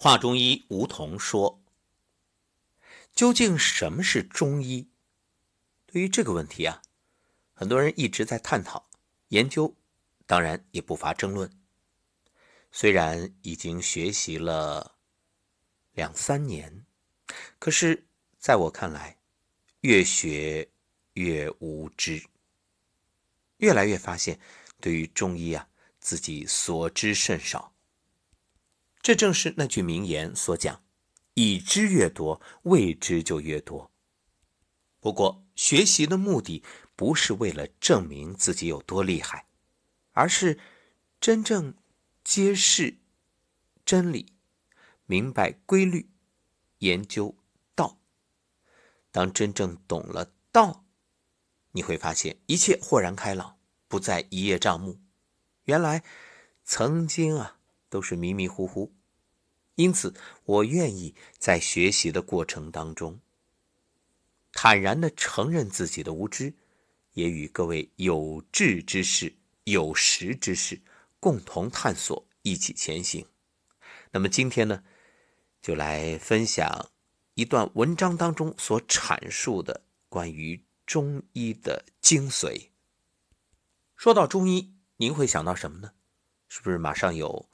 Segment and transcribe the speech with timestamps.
[0.00, 1.60] 华中医吴桐说
[3.12, 4.88] ：“究竟什么是中医？
[5.86, 6.82] 对于这个问题啊，
[7.52, 8.88] 很多人一直在探讨
[9.30, 9.74] 研究，
[10.24, 11.50] 当然也不乏争论。
[12.70, 14.94] 虽然已经学习了
[15.94, 16.86] 两三年，
[17.58, 18.06] 可是
[18.38, 19.18] 在我看来，
[19.80, 20.70] 越学
[21.14, 22.24] 越无知，
[23.56, 24.38] 越来越发现
[24.80, 25.68] 对于中医啊，
[25.98, 27.74] 自己所知甚少。”
[29.08, 30.82] 这正是那句名言所讲
[31.32, 33.90] ：“已知越多，未知就越多。”
[35.00, 36.62] 不过，学习的目的
[36.94, 39.46] 不是为了证明自己有多厉害，
[40.12, 40.60] 而是
[41.22, 41.74] 真正
[42.22, 42.98] 揭示
[43.82, 44.34] 真理、
[45.06, 46.10] 明白规律、
[46.80, 47.34] 研究
[47.74, 47.98] 道。
[49.10, 50.84] 当真正懂了道，
[51.72, 53.56] 你会发现一切豁然开朗，
[53.88, 55.00] 不再一叶障目。
[55.64, 56.04] 原来，
[56.62, 57.54] 曾经啊。
[57.90, 58.92] 都是迷迷糊糊，
[59.78, 60.12] 因此
[60.44, 63.20] 我愿意在学习的过程当中，
[64.50, 66.52] 坦然的承认自己的无知，
[67.12, 70.82] 也与各位有志之士、有识之士
[71.20, 73.24] 共同探索，一起前行。
[74.10, 74.82] 那么今天呢，
[75.62, 76.90] 就来分享
[77.34, 82.70] 一段文章当中所阐述的关于中医的精髓。
[83.94, 85.92] 说到中医，您会想到什么呢？
[86.48, 87.48] 是不是马上有？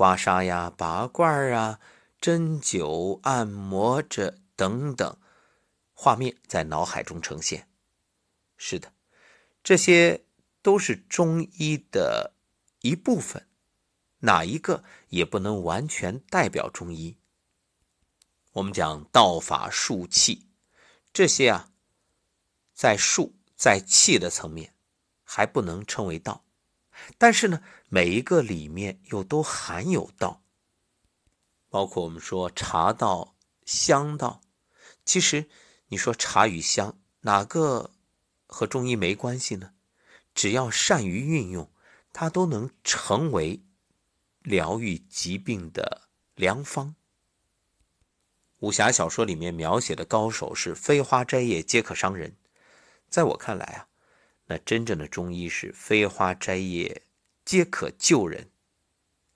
[0.00, 1.78] 刮痧呀，拔罐啊，
[2.22, 5.18] 针灸、按摩这等等，
[5.92, 7.68] 画面在脑海中呈现。
[8.56, 8.94] 是的，
[9.62, 10.24] 这些
[10.62, 12.32] 都是中医的
[12.80, 13.46] 一部分，
[14.20, 17.18] 哪一个也不能完全代表中医。
[18.52, 20.48] 我们讲道法术气，
[21.12, 21.72] 这些啊，
[22.72, 24.72] 在术在气的层面，
[25.22, 26.42] 还不能称为道。
[27.18, 30.42] 但是呢，每一个里面又都含有道，
[31.68, 34.40] 包括我们说茶道、香道。
[35.04, 35.48] 其实
[35.88, 37.90] 你说茶与香哪个
[38.46, 39.72] 和中医没关系呢？
[40.34, 41.70] 只要善于运用，
[42.12, 43.62] 它都能成为
[44.40, 46.94] 疗愈疾病的良方。
[48.60, 52.36] 武侠小说里面描写的高手是飞花摘叶皆可伤人，
[53.08, 53.89] 在我看来啊。
[54.50, 57.02] 那真正的中医是飞花摘叶
[57.44, 58.50] 皆可救人，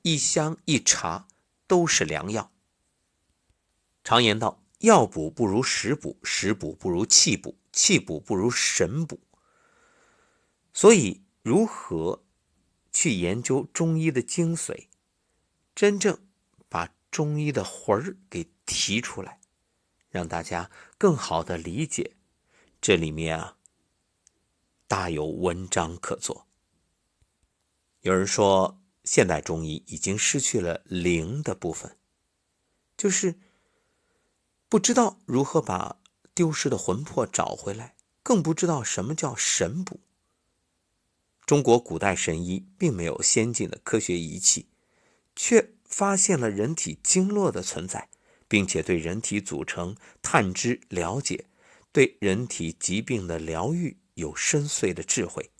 [0.00, 1.28] 一香一茶
[1.66, 2.50] 都是良药。
[4.02, 9.20] 常言道：药补不如食补，食补不如气补，气补不如神补。
[10.72, 12.24] 所以，如何
[12.90, 14.86] 去研究中医的精髓，
[15.74, 16.26] 真正
[16.70, 19.38] 把中医的魂儿给提出来，
[20.08, 22.12] 让大家更好的理解
[22.80, 23.58] 这里面啊。
[24.92, 26.46] 大有文章可做。
[28.02, 31.96] 有人说，现代中医已经失去了灵的部分，
[32.94, 33.38] 就是
[34.68, 35.96] 不知道如何把
[36.34, 40.00] 丢失的魂魄找回来，更不知道什么叫神补。
[41.46, 44.68] 中国古代神医并没有先进的科学仪器，
[45.34, 48.10] 却发现了人体经络的存在，
[48.46, 51.46] 并且对人体组成探知了解，
[51.92, 53.96] 对人体疾病的疗愈。
[54.22, 55.50] 有深邃的智慧，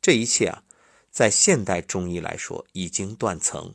[0.00, 0.64] 这一切啊，
[1.10, 3.74] 在现代中医来说已经断层。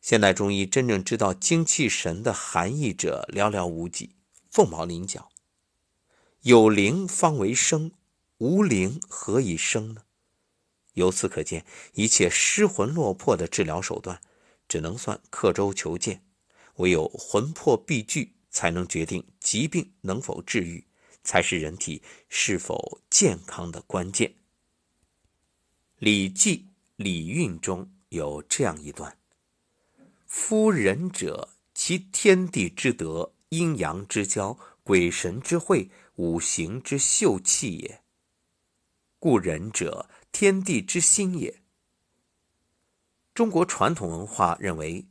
[0.00, 4.16] 现代中医真正知道精气神的含义者寥寥无几，
[4.50, 5.30] 凤毛麟角。
[6.42, 7.92] 有灵方为生，
[8.38, 10.02] 无灵何以生呢？
[10.94, 11.64] 由此可见，
[11.94, 14.20] 一切失魂落魄的治疗手段，
[14.68, 16.24] 只能算刻舟求剑。
[16.76, 20.86] 唯有魂魄必聚，才能决定疾病能否治愈。
[21.24, 24.30] 才是人体是否健康的关键。
[25.98, 26.58] 《礼记·
[26.96, 29.18] 礼运》中有这样一段
[30.26, 38.02] ：“夫人者，其天地之德，阴阳之交，鬼神之会，五行之秀气也。
[39.18, 41.62] 故人者，天地之心也。”
[43.32, 45.06] 中国传统文化认为，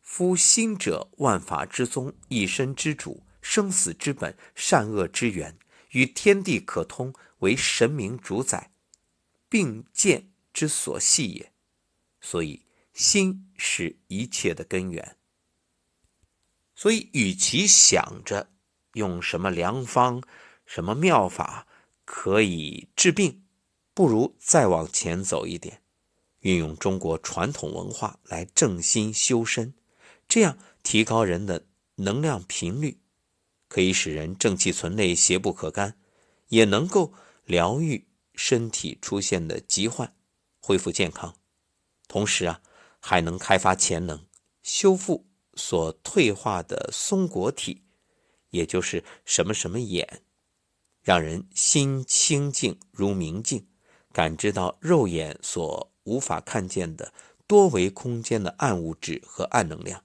[0.00, 3.22] 夫心者，万法之宗，一身之主。
[3.48, 5.56] 生死之本，善恶之源，
[5.90, 8.72] 与天地可通，为神明主宰，
[9.48, 11.52] 并见之所系也。
[12.20, 12.62] 所以，
[12.92, 15.16] 心是一切的根源。
[16.74, 18.50] 所以，与其想着
[18.94, 20.20] 用什么良方、
[20.66, 21.68] 什么妙法
[22.04, 23.44] 可以治病，
[23.94, 25.80] 不如再往前走一点，
[26.40, 29.72] 运用中国传统文化来正心修身，
[30.26, 31.64] 这样提高人的
[31.94, 32.98] 能量频率。
[33.68, 35.98] 可以使人正气存内，邪不可干，
[36.48, 37.12] 也能够
[37.44, 40.14] 疗愈身体出现的疾患，
[40.60, 41.34] 恢复健康。
[42.08, 42.60] 同时啊，
[43.00, 44.24] 还能开发潜能，
[44.62, 47.82] 修复所退化的松果体，
[48.50, 50.22] 也就是什么什么眼，
[51.02, 53.66] 让人心清净如明镜，
[54.12, 57.12] 感知到肉眼所无法看见的
[57.46, 60.04] 多维空间的暗物质和暗能量。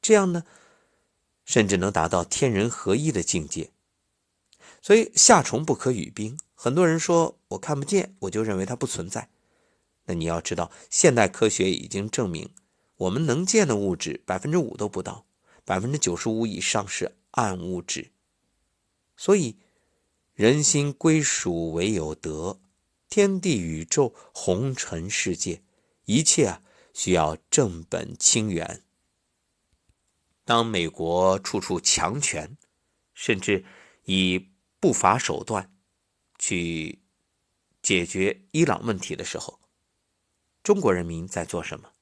[0.00, 0.44] 这样呢，
[1.50, 3.72] 甚至能达到天人合一的境界。
[4.80, 6.38] 所以夏虫不可语冰。
[6.54, 9.30] 很多人说我看不见，我就认为它不存在。
[10.04, 12.50] 那你要知道，现代科学已经证明，
[12.98, 15.26] 我们能见的物质百分之五都不到，
[15.64, 18.12] 百分之九十五以上是暗物质。
[19.16, 19.56] 所以，
[20.34, 22.60] 人心归属唯有德，
[23.08, 25.62] 天地宇宙红尘世界，
[26.04, 26.62] 一切啊
[26.94, 28.84] 需要正本清源。
[30.50, 32.56] 当美国处处强权，
[33.14, 33.64] 甚至
[34.06, 34.50] 以
[34.80, 35.72] 不法手段
[36.40, 36.98] 去
[37.80, 39.60] 解决伊朗问题的时候，
[40.64, 41.92] 中国人民在做什么？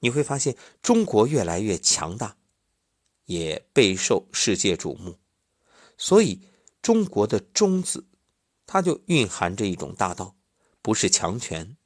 [0.00, 2.36] 你会发现，中国越来越强大，
[3.26, 5.20] 也备受世界瞩目。
[5.96, 6.40] 所以，
[6.82, 8.08] 中国的“中”字，
[8.66, 10.34] 它就蕴含着一种大道，
[10.82, 11.76] 不是强权，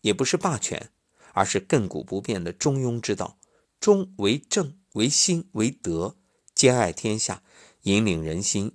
[0.00, 0.90] 也不是霸权，
[1.32, 3.38] 而是亘古不变的中庸之道。
[3.78, 4.80] 中为正。
[4.94, 6.16] 为心为德，
[6.54, 7.42] 兼爱天下，
[7.82, 8.70] 引领人心，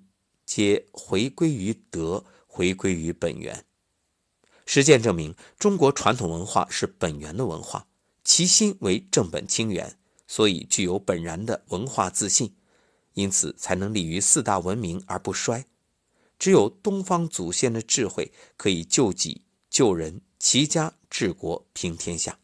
[0.45, 3.63] 皆回归于德，回归于本源。
[4.65, 7.87] 实践证明，中国传统文化是本源的文化，
[8.25, 12.53] 其心为正本清源，所以具有本然的文化自信，
[13.13, 15.65] 因此才能立于四大文明而不衰。
[16.37, 22.39] 只有东方祖先的智慧，可以救己救人、齐家治国平天下。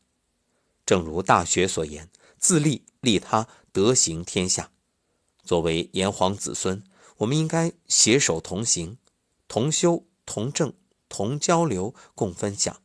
[0.86, 3.46] 正如《大学》所言：“自利利他。”
[3.76, 4.72] 德行天下，
[5.44, 6.82] 作为炎黄子孙，
[7.18, 8.98] 我们应该携手同行，
[9.50, 10.74] 同修同正
[11.10, 12.82] 同交流共分享，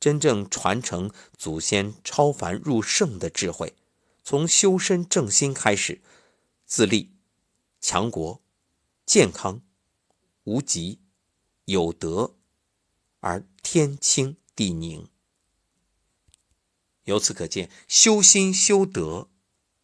[0.00, 3.74] 真正传承祖先超凡入圣的智慧。
[4.24, 6.00] 从修身正心开始，
[6.64, 7.10] 自立
[7.78, 8.40] 强国，
[9.04, 9.60] 健康
[10.44, 11.00] 无极，
[11.66, 12.36] 有德
[13.20, 15.06] 而天清地宁。
[17.04, 19.28] 由此可见，修心修德，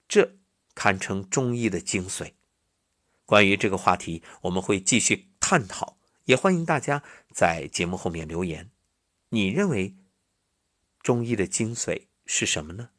[0.08, 0.37] 这。
[0.78, 2.34] 堪称中医的精髓。
[3.26, 7.02] 关于这个话题，我们会继续探讨，也欢迎大家
[7.32, 8.70] 在节目后面留言。
[9.30, 9.96] 你认为
[11.02, 12.90] 中医的精髓是什么呢？